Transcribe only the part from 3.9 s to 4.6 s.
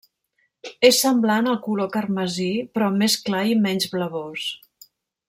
blavós.